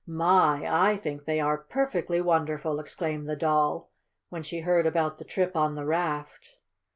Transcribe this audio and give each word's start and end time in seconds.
"My, 0.07 0.65
I 0.67 0.97
think 0.97 1.25
they 1.25 1.39
are 1.39 1.59
perfectly 1.59 2.21
wonderful!" 2.21 2.79
exclaimed 2.79 3.29
the 3.29 3.35
Doll, 3.35 3.91
when 4.29 4.41
she 4.41 4.61
heard 4.61 4.87
about 4.87 5.19
the 5.19 5.23
trip 5.23 5.55
on 5.55 5.75
the 5.75 5.85
raft. 5.85 6.57